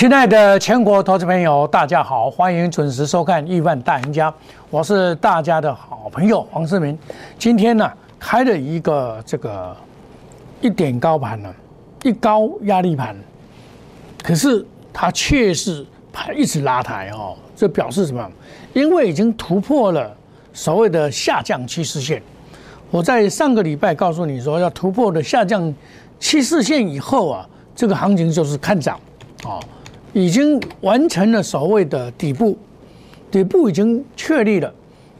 [0.00, 4.30] 亲爱的全国投资朋友，大家好，欢迎准时收看《亿万大赢家》，
[4.70, 6.98] 我是大家的好朋友黄世明。
[7.38, 9.76] 今天呢，开了一个这个
[10.62, 11.54] 一点高盘呢，
[12.02, 13.14] 一高压力盘，
[14.22, 18.26] 可是它却是盘一直拉抬哦，这表示什么？
[18.72, 20.16] 因为已经突破了
[20.54, 22.22] 所谓的下降趋势线。
[22.90, 25.74] 我在上个礼拜告诉你说，要突破的下降
[26.18, 28.98] 趋势线以后啊，这个行情就是看涨
[29.44, 29.60] 哦。
[30.12, 32.58] 已经完成了所谓的底部，
[33.30, 34.72] 底部已经确立了，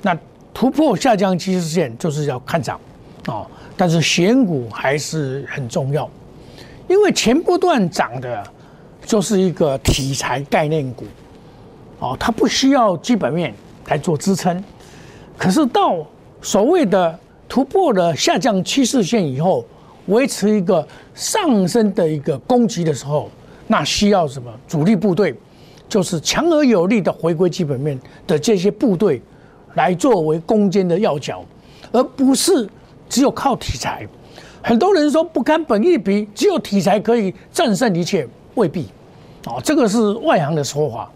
[0.02, 0.16] 那
[0.52, 2.80] 突破下降趋势线就是要看涨，
[3.28, 6.10] 哦，但是选股还是很重要，
[6.88, 8.42] 因为前波段涨的，
[9.06, 11.04] 就是一个题材概念股，
[12.00, 13.54] 哦，它不需要基本面
[13.86, 14.62] 来做支撑，
[15.38, 16.04] 可是到
[16.42, 17.16] 所谓的
[17.48, 19.64] 突破了下降趋势线以后，
[20.06, 23.30] 维持一个上升的一个攻击的时候。
[23.70, 25.32] 那需要什么主力部队，
[25.88, 29.22] 就是强而有力的回归基本面的这些部队，
[29.74, 31.44] 来作为攻坚的要角，
[31.92, 32.68] 而不是
[33.08, 34.04] 只有靠题材。
[34.60, 38.26] 很多人说不看本一比，只有题材可以战胜一切，
[38.56, 38.88] 未必。
[39.46, 41.08] 哦，这个是外行的说法。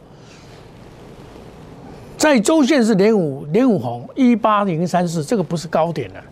[2.17, 6.23] 在周线是连五连五红一八零三四，这个不是高点了，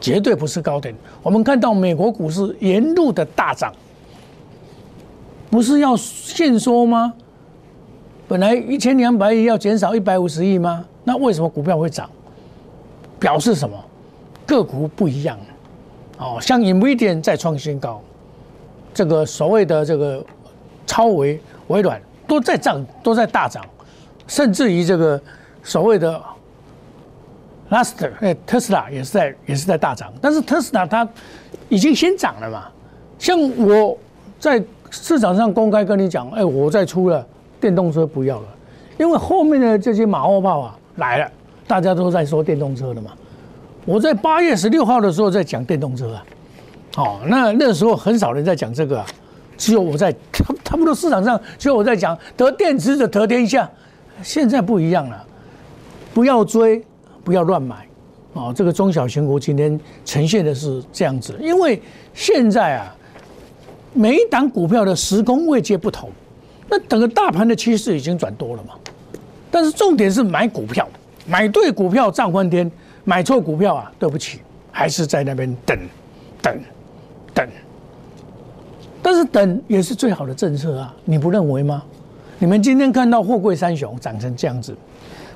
[0.00, 0.94] 绝对不是高点。
[1.22, 3.70] 我们看到美国股市沿路的大涨。
[5.56, 7.14] 不是要限缩吗？
[8.28, 10.84] 本来一千两百亿要减少一百五十亿吗？
[11.02, 12.10] 那为什么股票会涨？
[13.18, 13.82] 表示什么？
[14.44, 15.38] 个股不一样。
[16.18, 18.02] 哦，像 Nvidia 再创新高，
[18.92, 20.22] 这个所谓的这个
[20.86, 23.64] 超微、微软都在涨，都在大涨，
[24.26, 25.18] 甚至于这个
[25.62, 26.22] 所谓的
[27.70, 31.08] Last 哎特斯拉也是在也是在大涨，但是特斯拉它
[31.70, 32.68] 已经先涨了嘛。
[33.18, 33.96] 像我
[34.38, 34.62] 在。
[34.90, 37.26] 市场上公开跟你讲，哎，我再出了
[37.60, 38.46] 电动车不要了，
[38.98, 41.30] 因为后面的这些马后炮啊来了，
[41.66, 43.10] 大家都在说电动车的嘛。
[43.84, 46.24] 我在八月十六号的时候在讲电动车啊，
[46.96, 49.04] 哦，那那时候很少人在讲这个，
[49.56, 53.70] 只有我在差差不多市场上只有我在讲得电池的得天下，
[54.22, 55.24] 现在不一样了，
[56.12, 56.84] 不要追，
[57.22, 57.86] 不要乱买，
[58.32, 61.80] 哦，这个中小型股今天呈现的是这样子，因为
[62.12, 62.92] 现在啊。
[63.96, 66.10] 每一档股票的时空位阶不同，
[66.68, 68.74] 那整个大盘的趋势已经转多了嘛？
[69.50, 70.86] 但是重点是买股票，
[71.26, 72.70] 买对股票涨翻天，
[73.04, 74.40] 买错股票啊，对不起，
[74.70, 75.78] 还是在那边等，
[76.42, 76.60] 等，
[77.32, 77.48] 等。
[79.00, 81.82] 但是等也是最好的政策啊，你不认为吗？
[82.38, 84.76] 你们今天看到货柜三雄涨成这样子，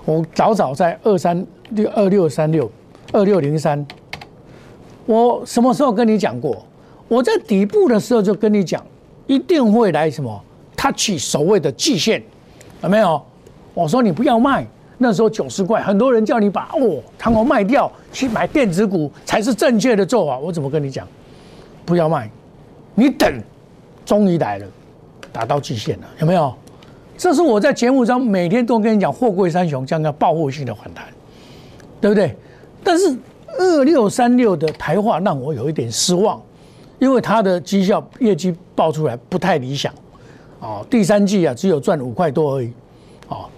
[0.05, 2.71] 我早早在二三六二六三六
[3.13, 3.87] 二六零三，
[5.07, 6.63] 我什么时候跟你讲过？
[7.11, 8.81] 我在底部的时候就跟你讲，
[9.27, 10.41] 一定会来什么
[10.77, 12.23] 它起所谓的季线，
[12.85, 13.21] 有没有？
[13.75, 14.65] 我说你不要卖，
[14.97, 20.39] 那时候九十块，很多人叫你把哦，堂口卖掉去买电子股才是正确的做法。
[20.39, 21.05] 我怎么跟你讲？
[21.85, 22.31] 不要卖，
[22.95, 23.43] 你等，
[24.07, 24.67] 终于来了，
[25.33, 26.55] 达到季线了，有没有？
[27.19, 31.05] 这是我在节目中每天都跟你讲，货柜三雄将要报复性的反弹，
[32.01, 32.37] 对不对？
[32.85, 33.19] 但是
[33.59, 36.41] 二六三六的台化让我有一点失望。
[37.01, 39.93] 因为它的绩效业绩报出来不太理想，
[40.61, 42.71] 哦，第三季啊只有赚五块多而已，
[43.29, 43.49] 哦，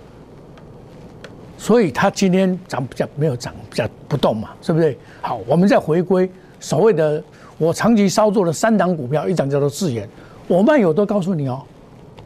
[1.59, 4.97] 所以它今天涨比较没有涨比较不动嘛，是不是？
[5.21, 6.31] 好，我们再回归
[6.61, 7.21] 所谓的
[7.59, 10.09] 我长期操作的三档股票，一档叫做智研，
[10.47, 11.61] 我卖我都告诉你哦，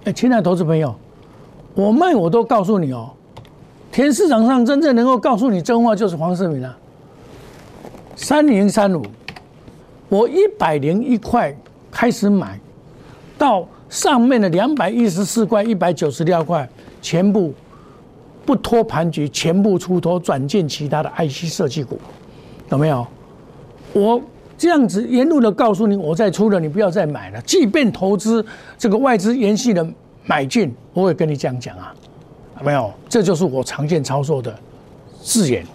[0.05, 0.95] 哎，亲爱的投资朋友，
[1.75, 3.09] 我卖我都告诉你哦，
[3.91, 6.77] 天市场上真正能够告诉你真话就是黄世明啊，
[8.15, 9.03] 三零三五。
[10.09, 11.55] 我一百零一块
[11.91, 12.59] 开始买，
[13.37, 16.69] 到上面的两百一十四块、一百九十六块，
[17.03, 17.53] 全部
[18.45, 21.99] 不拖盘局，全部出脱转进其他的 IC 设计股，
[22.71, 23.07] 有没有？
[23.93, 24.21] 我
[24.57, 27.41] 这样子沿路的告诉你，我再出了，你不要再买了。
[27.43, 28.45] 即便投资
[28.79, 29.85] 这个外资延续的
[30.25, 31.93] 买进，我也跟你这样讲啊，
[32.61, 32.93] 有没有？
[33.09, 34.57] 这就是我常见操作的
[35.21, 35.67] 字眼。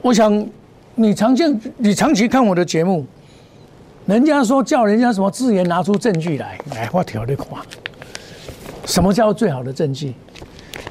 [0.00, 0.46] 我想
[0.94, 3.04] 你常见，你长期看我的节目。
[4.06, 7.64] 人家说叫人家什么自言拿出证据来，来我挑的话，
[8.84, 10.12] 什么叫最好的证据？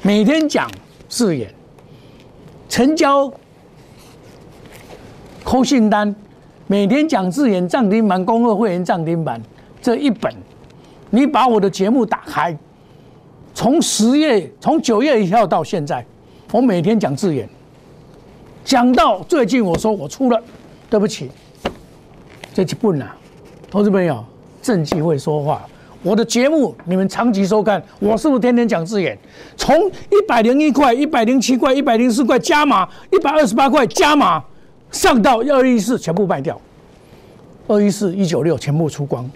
[0.00, 0.70] 每天讲
[1.08, 1.52] 自言，
[2.70, 3.30] 成交
[5.44, 6.14] 扣信单，
[6.66, 9.40] 每天讲自言涨停板，公二会员涨停板
[9.82, 10.32] 这一本，
[11.10, 12.56] 你把我的节目打开，
[13.54, 16.04] 从十月从九月一号到现在，
[16.50, 17.46] 我每天讲自言，
[18.64, 20.42] 讲到最近我说我出了，
[20.88, 21.30] 对不起。
[22.52, 23.08] 这就不难，
[23.70, 24.22] 投资朋友，
[24.60, 25.62] 证据会说话。
[26.02, 29.16] 我的节目你们长期收看，我是不是天天讲字眼？
[29.56, 34.42] 从一百零一块、一百零七块、一百零四块加码，一百二十八块加码，
[34.90, 36.60] 上到二一四全部卖掉，
[37.68, 39.30] 二一四一九六全部出光。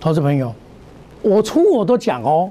[0.00, 0.52] 投资朋友，
[1.22, 2.50] 我出我都讲哦，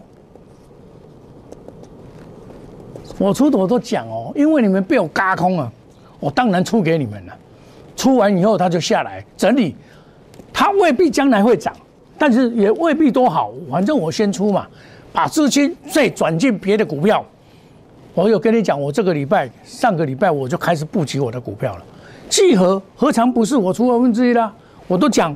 [3.19, 5.71] 我出我都讲哦，因为你们被我嘎空了，
[6.21, 7.37] 我当然出给你们了。
[8.01, 9.75] 出完以后它就下来整理，
[10.51, 11.71] 它未必将来会涨。
[12.17, 14.65] 但是也未必多好，反正我先出嘛，
[15.13, 17.23] 把资金再转进别的股票。
[18.15, 21.85] 我有跟你讲，我这个礼拜、上个礼拜我就开始布局我的股票了。
[22.27, 24.51] 聚合何尝不是我出二分之一啦？
[24.87, 25.35] 我都讲，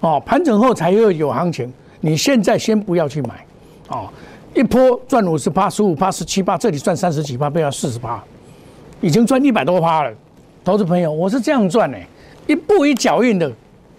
[0.00, 1.72] 哦，盘整后才会有行情。
[2.02, 3.46] 你现在先不要去买，
[3.88, 4.10] 哦，
[4.54, 8.22] 一波赚五十八、十五八、十七八，这里赚三十几八，不要四十八，
[9.00, 10.12] 已经赚一百多趴了。
[10.64, 11.98] 投资朋友，我是这样赚的，
[12.46, 13.52] 一步一脚印的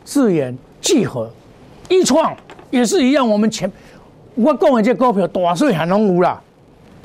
[0.04, 1.30] 自研聚合。
[1.88, 2.36] 一创
[2.72, 3.72] 也是一样，我们前
[4.34, 6.42] 我讲的这股票大水还能有啦，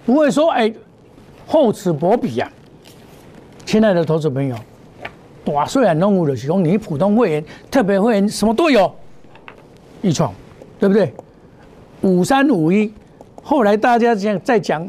[0.07, 0.73] 不会说哎
[1.47, 2.51] 厚此薄彼呀。
[3.67, 4.57] 亲爱的投资朋友，
[5.45, 8.91] 大水还能有的是讲你普通会员、特别会员什么都有。
[10.01, 10.33] 一创
[10.79, 11.13] 对不对？
[12.01, 12.91] 五三五一，
[13.43, 14.89] 后来大家讲在讲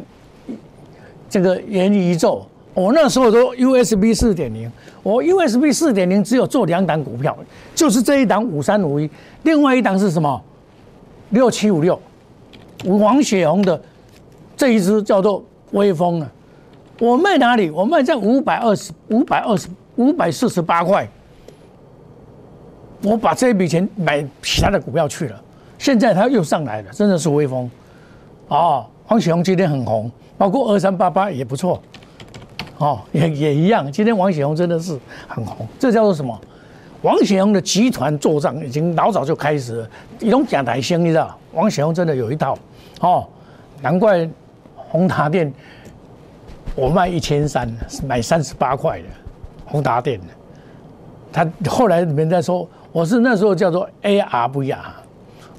[1.30, 4.72] 这个元宇宙，我那时候都 USB 四点零。
[5.04, 7.38] 我 USB 四点零只有做两档股票，
[7.74, 9.10] 就是这一档五三五一，
[9.44, 10.42] 另外一档是什么？
[11.32, 12.00] 六七五六，
[12.86, 13.82] 王雪红的
[14.56, 16.32] 这一只叫做微风啊。
[17.00, 17.72] 我卖哪里？
[17.72, 21.08] 我卖在五百二十五百二十五百四十八块。
[23.04, 25.44] 我把这一笔钱买其他的股票去了，
[25.80, 27.70] 现在它又上来了，真的是微风。
[28.50, 31.82] 哦，黄雪红今天很红，包括二三八八也不错。
[32.82, 33.90] 哦，也也一样。
[33.92, 36.38] 今天王雪红真的是很红，这叫做什么？
[37.04, 39.90] 王雪红的集团做账已经老早就开始了。
[40.20, 41.38] 一种假台星，你知道？
[41.54, 42.58] 王雪红真的有一套。
[43.00, 43.28] 哦，
[43.82, 44.28] 难怪
[44.76, 45.52] 宏达电
[46.76, 47.72] 我卖一千三，
[48.06, 49.06] 买三十八块的
[49.66, 50.28] 宏达电的。
[51.32, 54.94] 他后来里面在说，我是那时候叫做 AR 不雅。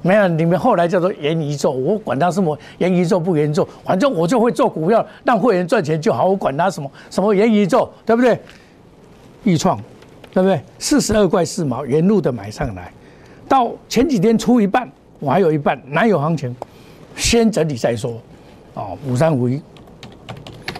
[0.03, 8.37] 没有，你们后来叫做元宇宙，我管它什么元宇宙不元宇宙，反正我就会做股票，让会员赚钱就好，我管它什么什么元宇宙，对不对？
[9.45, 9.77] 易创，
[10.33, 10.61] 对不对？
[10.77, 12.91] 四十二块四毛，原路的买上来，
[13.47, 16.53] 到前几天出一半，我还有一半，哪有行情？
[17.15, 18.21] 先整理再说。
[18.73, 19.61] 哦，五三五一，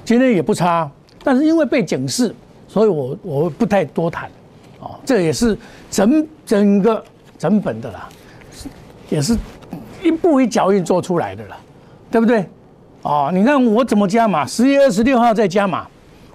[0.04, 0.90] 今天也不差，
[1.24, 2.36] 但是因为被警示，
[2.68, 4.30] 所以我我不太多谈。
[4.80, 5.58] 哦，这也是
[5.90, 7.02] 整整个
[7.38, 8.10] 整本的啦。
[9.09, 9.38] 也是
[10.01, 11.57] 一步一脚印做出来的了，
[12.11, 12.45] 对不对？
[13.03, 14.45] 哦，你看我怎么加码？
[14.45, 15.85] 十月二十六号再加码，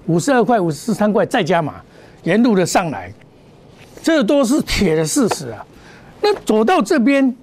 [0.07, 1.75] 五十二块、五十三块再加码，
[2.25, 3.13] 沿路的上来，
[4.03, 5.65] 这都是铁的事实啊。
[6.21, 7.35] 那走到这边，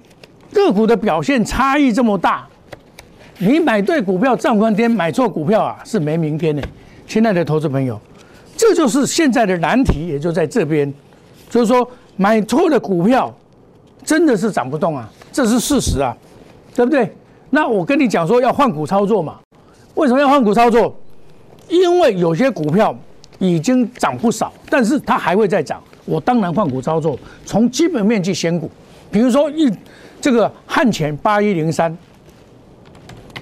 [0.54, 2.48] 个股的表现差异这么大，
[3.40, 6.62] 你买对股票涨翻天，买错股票啊是没明天的。
[7.08, 8.00] 亲爱的投资朋友，
[8.56, 10.94] 这就是现在的难题，也就在这边，
[11.50, 13.34] 就是说买错的股票
[14.06, 15.10] 真的是涨不动啊。
[15.34, 16.16] 这是事实啊，
[16.74, 17.12] 对不对？
[17.50, 19.40] 那我跟你讲说要换股操作嘛？
[19.96, 20.96] 为什么要换股操作？
[21.68, 22.96] 因为有些股票
[23.40, 28.70] 已经涨不少，但是它还会再涨，我当然换股操作，从基本面去选股。
[29.12, 29.72] 比如说一
[30.22, 31.96] 这个汉前八一零三，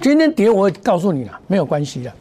[0.00, 2.12] 今天跌我告诉你了，没有关系的。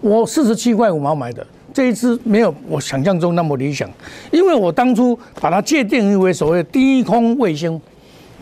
[0.00, 3.90] 我四十七块五毛买的这一支没有我想象中那么理想，
[4.30, 7.80] 因为我当初把它界定为所谓低空卫星。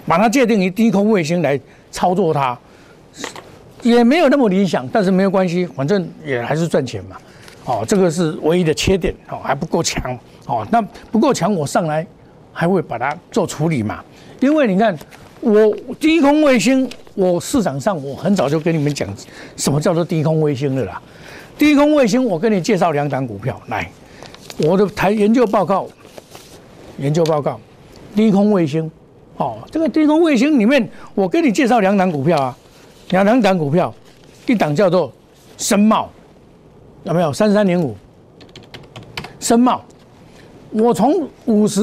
[0.06, 1.60] 把它界定于低空卫星来
[1.92, 2.58] 操作它，
[3.82, 7.16] 也没有那么理想，但是没有关系，反正也还是赚钱嘛。
[7.66, 10.66] 哦，这个是唯一的缺点哦，还不够强哦。
[10.72, 10.82] 那
[11.12, 12.04] 不够强，我上来
[12.52, 14.02] 还会把它做处理嘛。
[14.40, 14.98] 因为你看，
[15.40, 19.08] 我低空卫星，我市场上我很早就跟你们讲，
[19.54, 21.00] 什么叫做低空卫星的啦。
[21.60, 23.86] 低空卫星，我跟你介绍两档股票来，
[24.60, 25.86] 我的台研究报告，
[26.96, 27.60] 研究报告，
[28.16, 28.90] 低空卫星。
[29.36, 32.56] 哦，这个低空卫星里面，我跟你介绍两档股票啊，
[33.10, 33.92] 两两档股票，
[34.46, 35.12] 一档叫做
[35.58, 36.08] 深茂，
[37.04, 37.94] 有没有三三零五？
[39.38, 39.84] 深茂，
[40.70, 41.82] 我从五十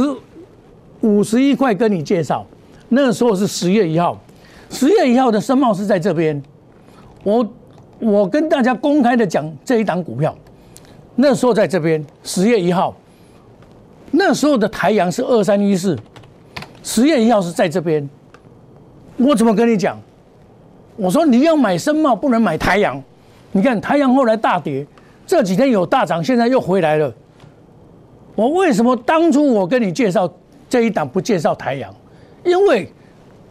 [1.02, 2.44] 五十一块跟你介绍，
[2.90, 4.20] 那个时候是十月一号，
[4.72, 6.42] 十月一号的深茂是在这边，
[7.24, 7.48] 我
[8.00, 10.36] 我跟大家公开的讲这一档股票，
[11.16, 12.96] 那时候在这边十月一号，
[14.12, 15.98] 那时候的台阳是二三一四。
[16.84, 18.08] 十月一号是在这边，
[19.18, 20.00] 我怎么跟你讲？
[20.96, 23.02] 我说你要买深茂，不能买太阳。
[23.52, 24.86] 你看太阳后来大跌，
[25.26, 27.14] 这几天有大涨，现在又回来了。
[28.36, 30.32] 我为什么当初我跟你介绍
[30.70, 31.94] 这一档不介绍太阳？
[32.46, 32.90] 因为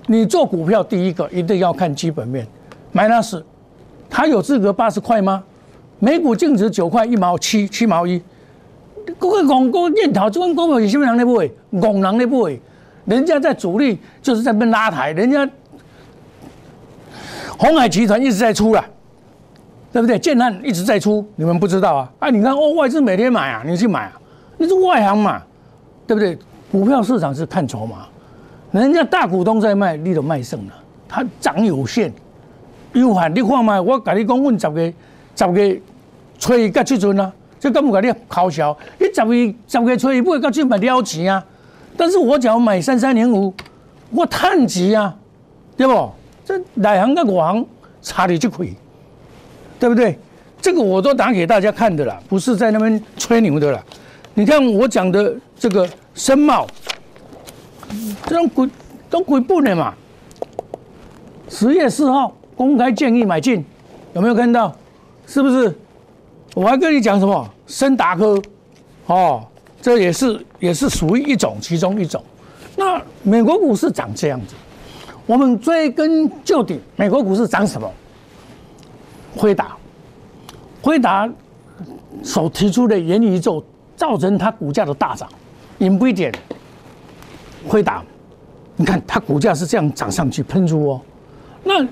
[0.07, 2.47] 你做股票第一个一定要看基本面，
[2.93, 3.45] 买那是，
[4.09, 5.43] 他有资格八十块吗？
[5.99, 8.23] 每股净值九块一毛七七毛一，
[9.19, 11.51] 各个广告念头，这款股票是什么人在买？
[11.81, 12.61] 拱人在买，
[13.07, 15.49] 人家在主力就是在边拉抬，人家
[17.59, 18.85] 红海集团一直在出了，
[19.93, 20.19] 对不对？
[20.19, 22.13] 建汉一直在出，你们不知道啊？
[22.19, 24.21] 啊，你看哦，外资每天买啊，你去买啊，
[24.59, 25.43] 你是外行嘛，
[26.07, 26.39] 对不对？
[26.71, 28.07] 股票市场是看筹码，
[28.73, 30.73] 人家大股东在卖，你都卖剩了，
[31.09, 32.13] 它涨有限，
[33.01, 34.95] 有限你看嘛，我跟你讲，阮十月。
[35.39, 35.81] 十月
[36.39, 38.75] 初一到即阵啊，这根本甲你咆哮。
[38.99, 41.45] 你十月十月初一买到即买了钱啊，
[41.95, 43.53] 但是我只要买三三零五，
[44.11, 45.15] 我趁钱啊，
[45.77, 46.11] 对不？
[46.43, 47.67] 这内行跟外行
[48.01, 48.73] 差你就亏，
[49.79, 50.19] 对不对？
[50.63, 53.85] 这个我都打给大家看的啦，不是在那边吹牛的啦。
[54.33, 56.67] 你看我讲的这个深茂，
[58.27, 58.69] 这种鬼
[59.11, 59.93] 都鬼不的嘛。
[61.49, 63.65] 十月四号公开建议买进，
[64.15, 64.75] 有没有看到？
[65.27, 65.77] 是不是？
[66.55, 67.51] 我还跟你讲什么？
[67.67, 68.41] 深达科，
[69.07, 69.45] 哦，
[69.83, 72.23] 这也是也是属于一种其中一种。
[72.77, 74.55] 那美国股市长这样子，
[75.27, 77.91] 我们追根究底，美国股市涨什么？
[79.37, 79.77] 辉达，
[80.81, 81.29] 辉达
[82.23, 83.63] 所提出的元宇宙
[83.97, 85.29] 造成它股价的大涨，
[85.79, 86.33] 引不一点。
[87.69, 88.03] 辉达，
[88.77, 91.01] 你看它股价是这样涨上去喷出哦，
[91.63, 91.87] 那。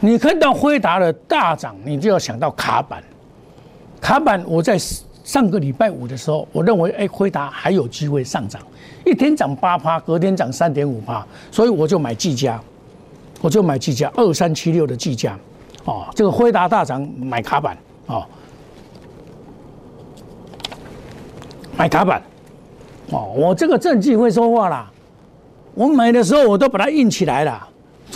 [0.00, 3.02] 你看到辉达的大涨，你就要想到卡板。
[4.00, 4.78] 卡板，我在
[5.22, 8.62] 上个礼拜五的时候，我认为哎，辉达还有机会上涨，
[9.04, 12.58] 一天涨八趴，隔天涨三点五趴，所以我就买技嘉，
[13.42, 15.38] 我就买技嘉二三七六的技嘉，
[15.84, 17.76] 哦，这个辉达大涨买卡板，
[18.06, 18.24] 哦，
[21.76, 22.22] 买卡板，
[23.10, 24.90] 哦，我这个证据会说话啦，
[25.74, 27.68] 我买的时候我都把它印起来了。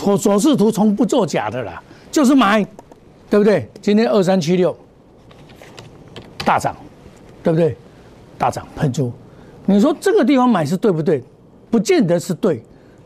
[0.03, 2.63] 我走势图从不作假的啦，就是买，
[3.29, 3.69] 对不对？
[3.81, 4.75] 今天二三七六
[6.43, 6.75] 大涨，
[7.43, 7.75] 对不对？
[8.37, 9.11] 大涨喷出，
[9.65, 11.23] 你说这个地方买是对不对？
[11.71, 12.61] 不见得是对，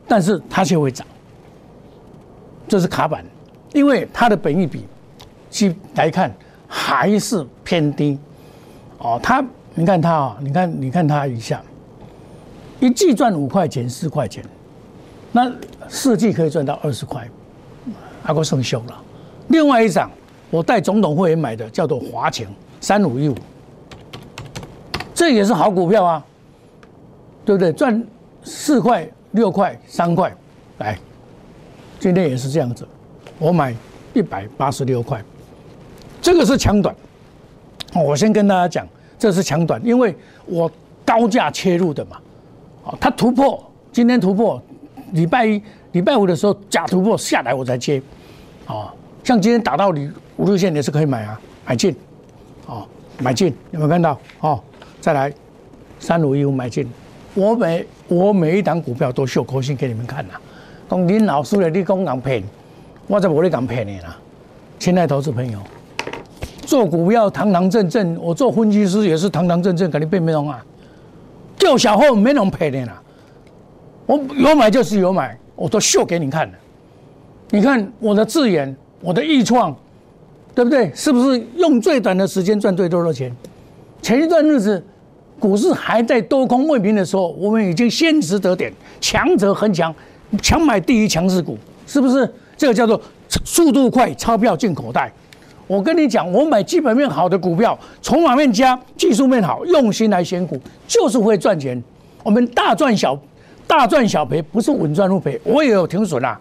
[0.07, 1.05] 但是它却会涨。
[2.67, 3.23] 这是卡板，
[3.73, 4.85] 因为它的本益比，
[5.49, 6.35] 去来看
[6.67, 8.17] 还是偏低。
[8.97, 9.43] 哦，它
[9.75, 11.61] 你看它啊，你看你看它一下，
[12.79, 14.43] 一季赚五块钱四块钱。
[15.31, 15.51] 那
[15.89, 17.27] 四季可以赚到二十块，
[18.23, 19.03] 阿哥生锈了。
[19.47, 20.09] 另外一张，
[20.51, 22.45] 我带总统会员买的，叫做华强
[22.79, 23.35] 三五一五，
[25.15, 26.25] 这也是好股票啊，
[27.43, 27.73] 对不对？
[27.73, 28.05] 赚
[28.43, 30.31] 四块、六块、三块，
[30.77, 30.97] 来，
[31.99, 32.87] 今天也是这样子，
[33.39, 33.75] 我买
[34.13, 35.23] 一百八十六块，
[36.21, 36.95] 这个是强短。
[37.95, 40.15] 我先跟大家讲，这是强短，因为
[40.45, 40.71] 我
[41.03, 42.17] 高价切入的嘛，
[42.83, 43.59] 哦，它突破，
[43.91, 44.61] 今天突破。
[45.13, 45.61] 礼拜一、
[45.93, 48.01] 礼拜五的时候假突破下来，我才接，
[48.67, 48.89] 哦，
[49.23, 51.95] 像今天打到你五日线也是可以买啊，买进，
[52.65, 52.87] 哦，
[53.19, 54.19] 买进，有没有看到？
[54.41, 54.59] 哦，
[55.01, 55.31] 再来
[55.99, 56.89] 三五一五买进，
[57.33, 60.33] 我每我每一档股票都秀口信给你们看呐，
[60.89, 62.43] 讲林老师的你讲敢骗，
[63.07, 64.17] 我在无你敢骗你啦，
[64.77, 65.59] 亲爱投资朋友，
[66.61, 70.63] 做股票堂堂正正，我做分析师也是堂堂正正，肯定变没用啊，
[71.57, 73.01] 叫小号没人骗你啦。
[74.09, 76.53] 我有买就是有买，我都秀给你看了。
[77.51, 79.71] 你看我的字眼，我的预创，
[80.55, 80.91] 对不对？
[80.95, 83.31] 是不是用最短的时间赚最多的钱？
[84.01, 84.83] 前一段日子
[85.37, 89.93] 股市还在多空未平的时候，我们已经先值得点，强者恒强，
[90.41, 92.27] 强买第一强势股，是不是？
[92.57, 92.99] 这个叫做
[93.45, 95.13] 速度快，钞票进口袋。
[95.67, 101.79] 我跟你讲，我买基本面好的股票，筹码面佳，技术面好，用心来选股，就是会赚钱。
[102.23, 103.15] 我们大赚小。
[103.69, 106.39] 大赚小赔不是稳赚不赔，我也有停损啊。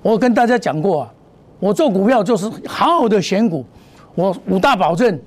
[0.00, 1.10] 我跟大家讲过啊，
[1.58, 3.66] 我做股票就是好好的选股，
[4.14, 5.18] 我五大保证，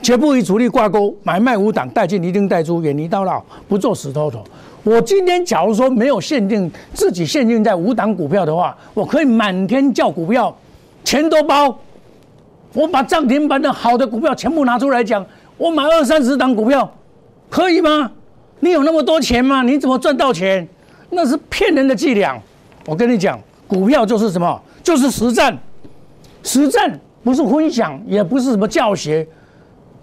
[0.00, 4.44] 绝不与主力挂钩，买卖无档，带进一定带出，远离到老，不做死头头。
[4.84, 10.56] 我今天假如说没有限定自己限定在五档股票的话，我可以满天叫股票，
[11.02, 11.76] 钱都包。
[12.72, 16.88] 我把涨停板的好的股票全部拿出来讲，我买二三十档股票，
[17.50, 18.12] 可以吗？
[18.66, 19.62] 你有那么多钱吗？
[19.62, 20.66] 你怎么赚到钱？
[21.10, 22.36] 那是骗人的伎俩。
[22.84, 24.60] 我跟你讲，股票就是什么？
[24.82, 25.56] 就是实战。
[26.42, 29.26] 实战不是分享，也不是什么教学，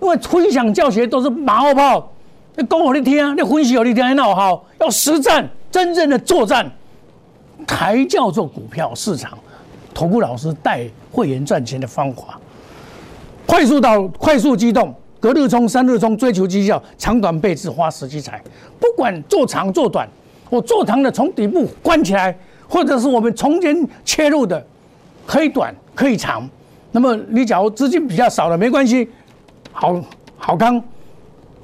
[0.01, 2.09] 因为分享教学都是马后炮。
[2.55, 4.65] 你讲我你听，你分析我你听，还闹好。
[4.79, 6.71] 要实战，真正的作战，
[7.67, 9.37] 才叫做股票市场。
[9.93, 12.39] 投顾老师带会员赚钱的方法，
[13.45, 14.93] 快速到快速机动。
[15.23, 18.43] 隔日冲，三日冲，追求绩效，长短配置，花时机财。
[18.77, 20.05] 不管做长做短，
[20.49, 22.37] 我做长的从底部关起来，
[22.67, 24.61] 或者是我们从前切入的，
[25.25, 26.45] 可以短可以长。
[26.91, 29.07] 那么你假如资金比较少了没关系，
[29.71, 29.95] 好
[30.35, 30.83] 好康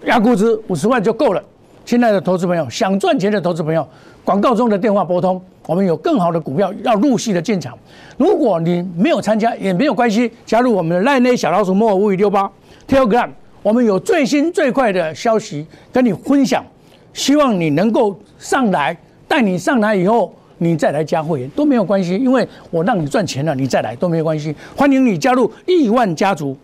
[0.06, 1.44] 压估值五十万就够了。
[1.84, 3.86] 亲爱的投资朋友，想赚钱的投资朋友，
[4.24, 7.78] 广告中的电话拨通，我们有更好的股票要入戏的进场。
[8.16, 12.50] 如果你没有参加也没有关系，加入我们的赖内小老鼠莫尔五五六八
[12.88, 13.28] Telegram，
[13.62, 16.66] 我们有最新最快的消息跟你分享。
[17.14, 18.96] 希望你能够上来，
[19.28, 24.56] 带你上来以后，你再来加会员都没有关系，因为我让你赚钱了，你再来都没有关系。
[24.76, 26.56] 欢迎你加入亿万家族，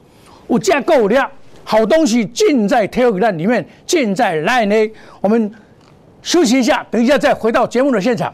[0.45, 1.29] 我加够量，
[1.63, 4.91] 好东西尽在 Telegram 里面，尽在 Line 内。
[5.19, 5.51] 我们
[6.21, 8.33] 休息一下，等一下再回到节目的现场。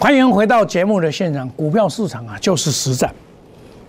[0.00, 1.46] 欢迎回到节目的现场。
[1.50, 3.14] 股票市场啊，就是实战，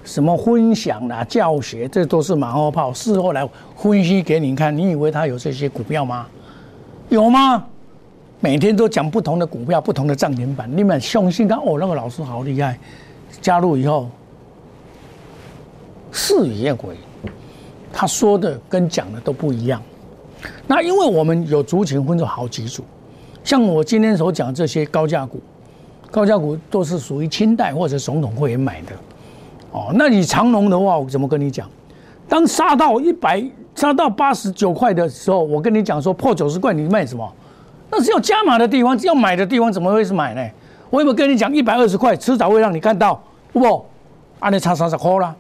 [0.04, 2.92] 什么分享啊、教学，这都是马后炮。
[2.92, 6.28] 事后来分析给你看，你以为他有这些股票吗？
[7.08, 7.66] 有吗？
[8.42, 11.56] 每天都讲不同的股票、不同的涨停板，你们相信他？
[11.56, 12.78] 哦，那个老师好厉害！
[13.42, 14.10] 加入以后，
[16.12, 16.98] 事与愿违，
[17.94, 19.82] 他说的跟讲的都不一样。
[20.68, 22.84] 那因为我们有族群分成好几组，
[23.46, 25.42] 像我今天所讲这些高价股。
[26.12, 28.94] 高价股都是属于清代或者总统会员买的，
[29.72, 31.66] 哦，那你长隆的话，我怎么跟你讲？
[32.28, 33.44] 当杀到一百，
[33.74, 37.34] 杀到八十九块的时候，我跟你讲说破九十块，你卖什么？
[37.90, 40.46] 那是要加码的地方，要买的地方，怎么会是买呢？
[40.90, 43.22] 我有没有跟你讲一百二十块，迟早会让你看到，
[43.54, 43.86] 不？
[44.40, 45.34] 啊，你差三十块啦！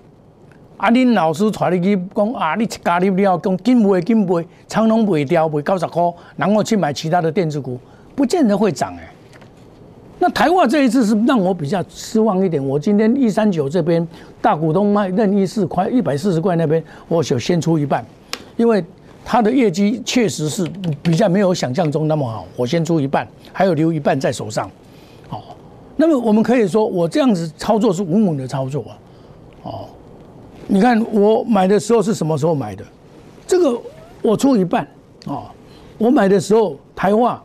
[0.77, 6.01] 啊，恁老师带你去讲啊，你加入了讲金卖金卖，长隆卖掉卖九十块，
[6.37, 7.77] 然后去买其他的电子股，
[8.15, 9.09] 不见得会涨哎。
[10.21, 12.63] 那台化这一次是让我比较失望一点。
[12.63, 14.07] 我今天一三九这边
[14.39, 18.05] 大股东卖任意四块一百四十块那边，我就先出一半，
[18.55, 18.85] 因为
[19.25, 20.63] 它的业绩确实是
[21.01, 24.69] 比较没有想象中那么好，我先出一半，还有留一半在手上。
[25.27, 25.43] 好，
[25.95, 28.93] 那么我们可以说我这样子操作是稳稳的操作啊。
[29.63, 29.85] 哦，
[30.67, 32.85] 你看我买的时候是什么时候买的？
[33.47, 33.75] 这个
[34.21, 34.87] 我出一半
[35.25, 35.45] 哦，
[35.97, 37.43] 我买的时候台化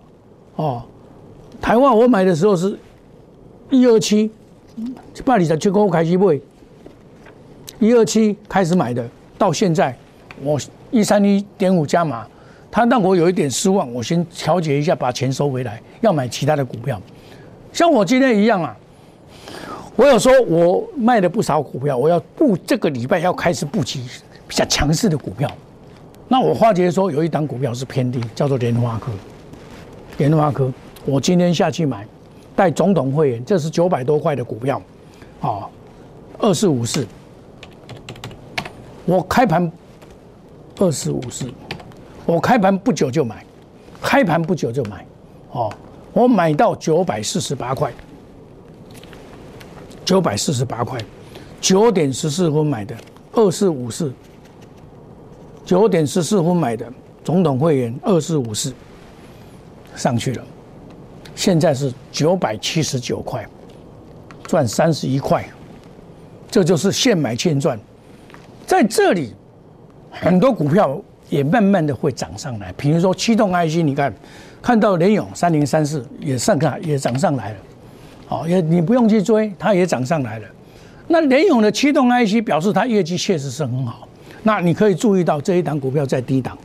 [0.56, 0.82] 哦。
[1.66, 2.78] 台湾我买的时候是
[3.70, 4.30] 一二七，
[5.24, 6.38] 百二十七块开始买，
[7.80, 9.04] 一二七开始买的，
[9.36, 9.92] 到现在
[10.44, 10.56] 我
[10.92, 12.24] 一三一点五加码，
[12.70, 17.02] 他让我有一点失望，我先调节一下，把钱收回来，要买其他的股票。
[17.72, 18.76] 像我今天一样啊，
[19.96, 24.00] 我有说我卖了不少股票，我要布这个礼拜要开始布局
[24.46, 25.50] 比较强势的股票。
[26.28, 29.10] 那我发觉说有一档股票是偏低，叫做莲花科，
[30.18, 30.72] 莲花科。
[31.06, 32.04] 我今天下去买，
[32.56, 34.82] 带总统会员，这是九百多块的股票，
[35.40, 35.70] 哦，
[36.38, 37.06] 二四五四，
[39.04, 39.70] 我开盘
[40.80, 41.48] 二四五四，
[42.26, 43.46] 我开盘不久就买，
[44.02, 45.06] 开盘不久就买，
[45.52, 45.72] 哦，
[46.12, 47.92] 我买到九百四十八块，
[50.04, 51.00] 九百四十八块，
[51.60, 52.96] 九点十四分买的
[53.32, 54.12] 二四五四，
[55.64, 56.92] 九点十四分买的
[57.22, 58.74] 总统会员二四五四，
[59.94, 60.44] 上去了。
[61.36, 63.46] 现在是九百七十九块，
[64.44, 65.44] 赚三十一块，
[66.50, 67.78] 这就是现买现赚。
[68.66, 69.34] 在这里，
[70.10, 72.72] 很多股票也慢慢的会涨上来。
[72.74, 74.12] 比如说驱动 IC，你看，
[74.62, 77.56] 看到联勇三零三四也上看也涨上来了，
[78.26, 80.48] 好，也你不用去追，它也涨上来了。
[81.06, 84.08] 那联勇的驱动 IC 表示它业绩确实是很好。
[84.42, 86.56] 那你可以注意到这一档股票在低档，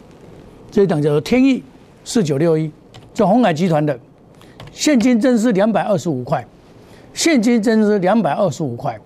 [0.72, 1.62] 这一档叫做天翼
[2.06, 2.72] 四九六一，
[3.14, 4.00] 这红海集团的。
[4.72, 6.46] 现金真是两百二十五块，
[7.14, 8.98] 现金增资两百二十五块，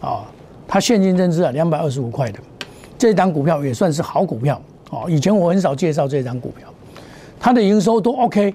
[0.00, 0.24] 啊，
[0.66, 2.38] 它现金增资啊两百二十五块的，
[2.98, 5.04] 这张股票也算是好股票哦。
[5.08, 6.68] 以前我很少介绍这张股票，
[7.38, 8.52] 它的营收都 OK，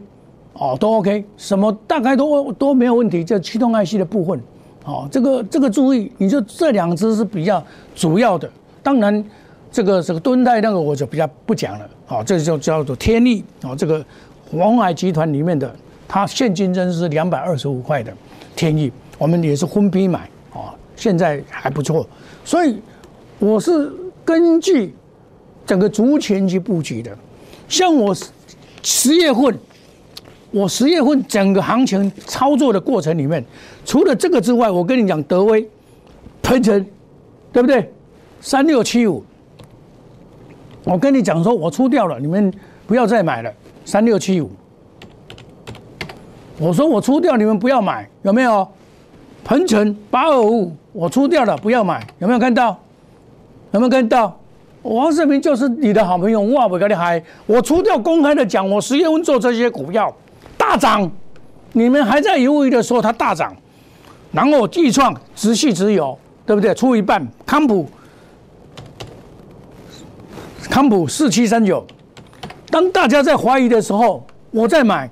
[0.53, 3.23] 哦，都 OK，什么大概都都没有问题。
[3.23, 4.39] 这驱动 IC 的部分，
[4.83, 7.63] 哦，这个这个注意，你就这两只是比较
[7.95, 8.49] 主要的。
[8.83, 9.23] 当然，
[9.71, 14.03] 这个这个敦泰那个我就比较不讲了，好，这就叫做天利，哦，这个
[14.51, 15.73] 黄海集团里面的。
[16.07, 18.13] 它现金真是两百二十五块的
[18.55, 20.19] 天意，我们也是分批买
[20.53, 22.07] 啊，现在还不错，
[22.45, 22.79] 所以
[23.39, 23.91] 我是
[24.23, 24.95] 根据
[25.65, 27.15] 整个族群去布局的。
[27.67, 28.15] 像我
[28.81, 29.59] 十月份，
[30.51, 33.45] 我十月份整个行情操作的过程里面，
[33.85, 35.69] 除了这个之外，我跟你讲德威、
[36.41, 36.85] 鹏程，
[37.51, 37.91] 对不对？
[38.39, 39.21] 三六七五，
[40.85, 42.53] 我跟你讲说，我出掉了，你们
[42.85, 43.51] 不要再买了，
[43.83, 44.49] 三六七五。
[46.59, 48.67] 我说我出掉，你们不要买，有没有？
[49.43, 52.77] 鹏程八二五，我出掉了，不要买，有没有看到？
[53.71, 54.37] 有没有看到？
[54.81, 57.21] 王世明就是你的好朋友，我不跟你嗨。
[57.45, 60.13] 我出掉，公开的讲，我十月份做这些股票
[60.57, 61.09] 大涨，
[61.73, 63.55] 你们还在犹豫的说它大涨，
[64.31, 66.73] 然后计创直系持有，对不对？
[66.73, 67.87] 出一半，康普，
[70.69, 71.85] 康普四七三九，
[72.69, 75.09] 当大家在怀疑的时候，我在买。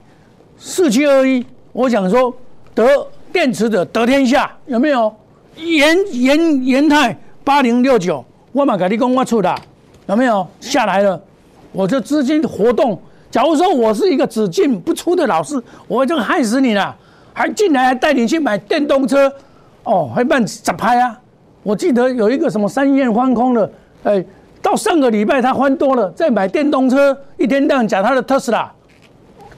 [0.57, 2.33] 四七二一，我想说
[2.73, 2.85] 得
[3.31, 5.13] 电池的得天下有没有？
[5.57, 9.55] 延延延泰八零六九，我马给你讲我出的
[10.07, 11.21] 有没有下来了？
[11.71, 12.99] 我这资金活动，
[13.31, 16.95] 假如说我是一个只进不出的老师，我就害死你了。
[17.33, 19.29] 还进来还带你去买电动车，
[19.83, 21.19] 哦，还办咋拍啊？
[21.63, 23.69] 我记得有一个什么三燕翻空的，
[24.03, 24.23] 哎，
[24.61, 28.71] 到上个礼拜他翻多了，再买电动车，一天到晚讲他的特斯拉。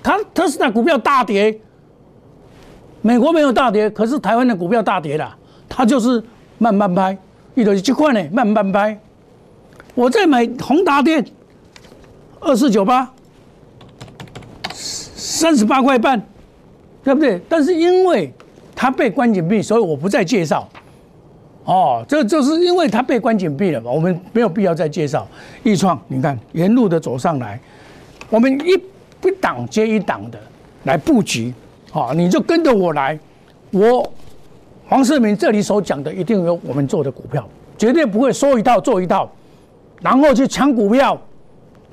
[0.07, 1.59] 它特斯拉股票大跌，
[3.01, 5.37] 美国没有大跌，可是台湾的股票大跌了。
[5.67, 6.23] 它就是
[6.57, 7.17] 慢慢拍，
[7.55, 8.97] 一头七块呢，慢慢拍。
[9.95, 11.25] 我在买宏达电，
[12.39, 13.11] 二四九八，
[14.71, 16.25] 三十八块半，
[17.03, 17.41] 对不对？
[17.49, 18.33] 但是因为
[18.73, 20.69] 它被关紧闭，所以我不再介绍。
[21.65, 25.27] 哦，这就是因为它被关紧闭了嘛，我们没有必要再介绍。
[25.63, 27.59] 易创，你看沿路的走上来，
[28.29, 28.81] 我们一。
[29.23, 30.39] 一档接一档的
[30.83, 31.53] 来布局，
[31.91, 33.17] 好，你就跟着我来。
[33.71, 34.11] 我
[34.87, 39.29] 黄世明这里所讲的，一定有我们做的股票，绝对不会说一套做一套，
[40.01, 41.19] 然后去抢股票。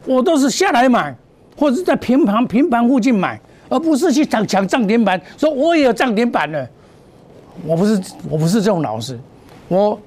[0.06, 1.14] 我都是下来买，
[1.56, 5.20] 或者在平盘平盘附近买，而不是去抢抢涨停板。
[5.38, 6.68] 说我也有涨停板了，
[7.64, 9.18] 我不是我不是这种老师。
[9.68, 9.98] 我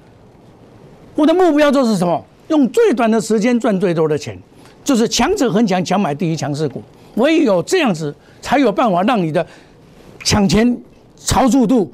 [1.16, 2.24] 我的目标就是什么？
[2.46, 4.38] 用最短的时间赚最多的钱，
[4.82, 6.80] 就是强者恒强，强买第一强势股。
[7.18, 9.46] 唯有这样子，才有办法让你的
[10.24, 10.76] 抢钱、
[11.16, 11.92] 超速度、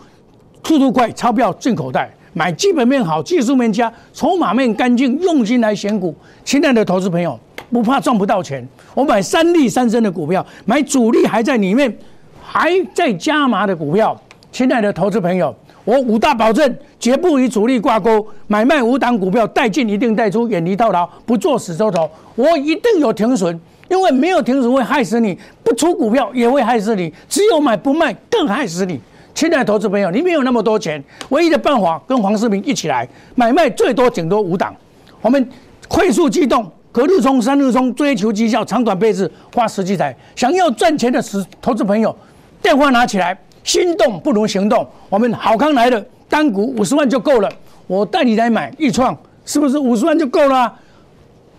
[0.63, 2.09] 速度快、钞票进口袋。
[2.37, 6.13] 买基本面好、技术面佳、筹码面干净、用心来选股。
[6.45, 7.39] 亲爱的投资朋友，
[7.71, 8.67] 不怕赚不到钱。
[8.93, 11.97] 我买三利三升的股票，买主力还在里面，
[12.43, 14.21] 还在加码的股票。
[14.51, 18.27] 亲爱的投资朋友，我五大保证，绝不与主力挂钩。
[18.49, 22.11] 买卖五档股票，带进一定带出，远离套牢，不做死周头。
[22.35, 23.61] 我一定有停损。
[23.89, 29.01] 因为没有停止会害死你，不出股票也会害死你，只有买不卖更害死你。
[29.35, 34.75] 亲爱的投资朋友，你没有那么多钱，唯一的办法跟黄世明一起来买卖，最多顶多五档。
[35.21, 35.49] 我们
[35.89, 40.17] 快速机动，隔日冲、三日冲，追求绩效，长短配置，花十几台。
[40.37, 42.15] 想要赚钱的时投资朋友，
[42.63, 44.87] 电话拿起来，心动不如行动。
[45.09, 47.51] 我们好康来了，单股五十万就够了，
[47.87, 50.73] 我带你来买易创，是不是五十万就够了？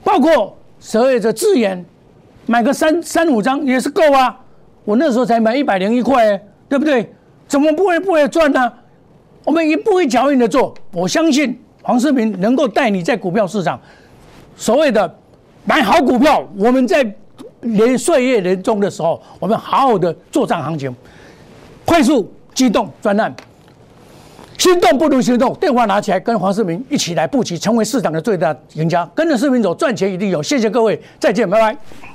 [0.04, 1.86] 包括所有的资源。
[2.46, 4.38] 买个三三五张也是够啊！
[4.84, 7.12] 我那时候才买一百零一块，对不对？
[7.48, 8.72] 怎么不会不会赚呢？
[9.44, 13.80] 我们一步一脚印的做，我相信黄世明能够带你在股票市场
[14.56, 15.16] 所谓的
[15.64, 16.44] 买好股票。
[16.58, 17.06] 我们在
[17.62, 20.96] 连岁月年终的时候，我们好好的做账行情，
[21.84, 23.34] 快速机动专案，
[24.58, 25.54] 心动不如行动。
[25.56, 29.08] 电话拿起来，跟黄世明一起来布局，成为市场的最大赢家。
[29.14, 30.42] 跟着世明走，赚钱一定有。
[30.42, 32.15] 谢谢各位，再见，拜拜。